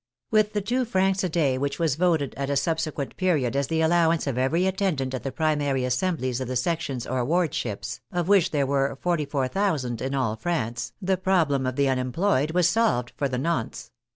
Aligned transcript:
With 0.31 0.53
the 0.53 0.61
two 0.61 0.83
francs 0.83 1.23
a 1.23 1.29
day 1.29 1.59
which 1.59 1.77
was 1.77 1.93
voted 1.93 2.33
at 2.33 2.49
a 2.49 2.55
sub 2.55 2.79
sequent 2.79 3.15
period 3.17 3.55
as 3.55 3.67
the 3.67 3.81
allowance 3.81 4.25
of 4.25 4.35
every 4.35 4.65
attendant 4.65 5.13
at 5.13 5.21
the 5.21 5.31
primary 5.31 5.85
assemblies 5.85 6.41
of 6.41 6.47
the 6.47 6.55
sections 6.55 7.05
or 7.05 7.23
wardships, 7.23 7.99
of 8.11 8.27
which 8.27 8.49
there 8.49 8.65
were 8.65 8.97
44,000 8.99 10.01
in 10.01 10.15
all 10.15 10.35
France, 10.35 10.93
the 11.03 11.17
problem 11.17 11.67
of 11.67 11.75
the 11.75 11.87
unemployed 11.87 12.49
was 12.49 12.67
solved 12.67 13.13
for 13.15 13.29
the 13.29 13.37
nonce. 13.37 13.91